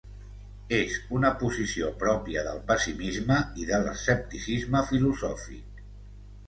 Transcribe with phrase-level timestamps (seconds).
[0.77, 5.87] És una posició pròpia del pessimisme i de l'escepticisme filosòfic.